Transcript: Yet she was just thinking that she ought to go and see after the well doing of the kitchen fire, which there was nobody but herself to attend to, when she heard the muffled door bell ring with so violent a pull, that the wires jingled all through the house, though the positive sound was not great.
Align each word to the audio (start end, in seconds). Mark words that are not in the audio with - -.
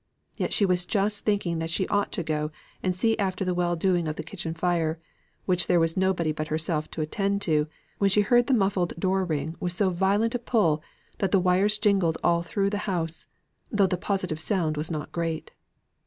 Yet 0.35 0.51
she 0.51 0.65
was 0.65 0.87
just 0.87 1.25
thinking 1.25 1.59
that 1.59 1.69
she 1.69 1.87
ought 1.89 2.11
to 2.13 2.23
go 2.23 2.49
and 2.81 2.95
see 2.95 3.15
after 3.19 3.45
the 3.45 3.53
well 3.53 3.75
doing 3.75 4.07
of 4.07 4.15
the 4.15 4.23
kitchen 4.23 4.55
fire, 4.55 4.99
which 5.45 5.67
there 5.67 5.79
was 5.79 5.95
nobody 5.95 6.31
but 6.31 6.47
herself 6.47 6.89
to 6.89 7.01
attend 7.01 7.43
to, 7.43 7.67
when 7.99 8.09
she 8.09 8.21
heard 8.21 8.47
the 8.47 8.55
muffled 8.55 8.93
door 8.97 9.23
bell 9.27 9.37
ring 9.37 9.55
with 9.59 9.73
so 9.73 9.91
violent 9.91 10.33
a 10.33 10.39
pull, 10.39 10.81
that 11.19 11.29
the 11.31 11.39
wires 11.39 11.77
jingled 11.77 12.17
all 12.23 12.41
through 12.41 12.71
the 12.71 12.89
house, 12.89 13.27
though 13.71 13.85
the 13.85 13.95
positive 13.95 14.39
sound 14.39 14.75
was 14.75 14.89
not 14.89 15.11
great. 15.11 15.51